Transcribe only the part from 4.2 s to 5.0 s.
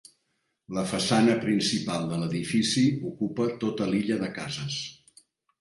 de cases.